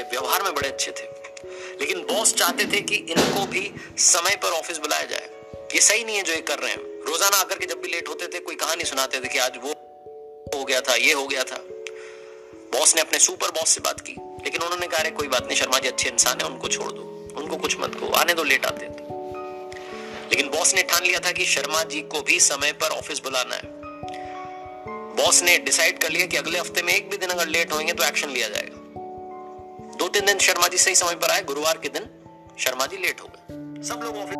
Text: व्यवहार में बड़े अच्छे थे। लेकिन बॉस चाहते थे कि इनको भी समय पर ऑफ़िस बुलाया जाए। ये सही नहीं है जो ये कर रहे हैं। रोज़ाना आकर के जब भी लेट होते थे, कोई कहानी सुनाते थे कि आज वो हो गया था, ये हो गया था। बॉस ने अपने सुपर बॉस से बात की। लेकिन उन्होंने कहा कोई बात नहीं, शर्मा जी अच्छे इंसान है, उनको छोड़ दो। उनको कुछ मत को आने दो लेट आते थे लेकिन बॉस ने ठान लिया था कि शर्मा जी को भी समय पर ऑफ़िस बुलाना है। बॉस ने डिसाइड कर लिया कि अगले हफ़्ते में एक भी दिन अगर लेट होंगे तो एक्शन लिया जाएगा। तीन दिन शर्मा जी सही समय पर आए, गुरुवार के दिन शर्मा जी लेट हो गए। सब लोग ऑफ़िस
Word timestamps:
व्यवहार 0.00 0.42
में 0.42 0.54
बड़े 0.54 0.68
अच्छे 0.68 0.90
थे। 0.90 1.04
लेकिन 1.80 1.98
बॉस 1.98 2.34
चाहते 2.34 2.64
थे 2.64 2.80
कि 2.80 2.94
इनको 2.94 3.46
भी 3.46 3.72
समय 3.98 4.36
पर 4.36 4.48
ऑफ़िस 4.48 4.78
बुलाया 4.78 5.04
जाए। 5.04 5.30
ये 5.74 5.80
सही 5.80 6.04
नहीं 6.04 6.16
है 6.16 6.22
जो 6.22 6.32
ये 6.32 6.40
कर 6.40 6.58
रहे 6.58 6.70
हैं। 6.70 6.78
रोज़ाना 6.78 7.36
आकर 7.36 7.58
के 7.58 7.66
जब 7.66 7.80
भी 7.80 7.88
लेट 7.88 8.08
होते 8.08 8.26
थे, 8.26 8.38
कोई 8.38 8.54
कहानी 8.54 8.84
सुनाते 8.84 9.20
थे 9.20 9.28
कि 9.28 9.38
आज 9.38 9.58
वो 9.62 9.70
हो 10.58 10.64
गया 10.64 10.80
था, 10.80 10.94
ये 10.94 11.12
हो 11.12 11.26
गया 11.26 11.44
था। 11.44 11.56
बॉस 12.72 12.94
ने 12.94 13.00
अपने 13.00 13.18
सुपर 13.18 13.50
बॉस 13.50 13.68
से 13.68 13.80
बात 13.80 14.00
की। 14.00 14.12
लेकिन 14.18 14.62
उन्होंने 14.62 14.86
कहा 14.86 15.10
कोई 15.10 15.28
बात 15.28 15.46
नहीं, 15.46 15.56
शर्मा 15.56 15.78
जी 15.78 15.88
अच्छे 15.88 16.08
इंसान 16.08 16.38
है, 16.40 16.46
उनको 16.46 16.68
छोड़ 16.68 16.92
दो। 16.92 17.02
उनको 17.36 17.56
कुछ 17.56 17.76
मत 17.80 17.94
को 17.94 18.08
आने 18.08 18.34
दो 18.34 18.42
लेट 18.42 18.66
आते 18.66 18.86
थे 18.86 19.02
लेकिन 20.30 20.48
बॉस 20.48 20.74
ने 20.74 20.82
ठान 20.82 21.02
लिया 21.02 21.18
था 21.18 21.32
कि 21.32 21.44
शर्मा 21.44 21.82
जी 21.82 22.00
को 22.00 22.22
भी 22.22 22.40
समय 22.40 22.72
पर 22.72 22.88
ऑफ़िस 22.88 23.18
बुलाना 23.18 23.54
है। 23.54 23.62
बॉस 25.16 25.42
ने 25.42 25.58
डिसाइड 25.58 25.98
कर 25.98 26.10
लिया 26.10 26.26
कि 26.26 26.36
अगले 26.36 26.58
हफ़्ते 26.58 26.82
में 26.82 26.94
एक 26.94 27.10
भी 27.10 27.16
दिन 27.16 27.28
अगर 27.28 27.46
लेट 27.46 27.72
होंगे 27.72 27.92
तो 27.92 28.04
एक्शन 28.04 28.28
लिया 28.28 28.48
जाएगा। 28.48 28.71
तीन 30.12 30.26
दिन 30.26 30.38
शर्मा 30.38 30.68
जी 30.68 30.78
सही 30.78 30.94
समय 30.94 31.14
पर 31.14 31.30
आए, 31.30 31.42
गुरुवार 31.42 31.78
के 31.78 31.88
दिन 31.88 32.08
शर्मा 32.58 32.86
जी 32.86 32.96
लेट 32.96 33.20
हो 33.20 33.26
गए। 33.26 33.82
सब 33.82 34.00
लोग 34.04 34.16
ऑफ़िस 34.16 34.36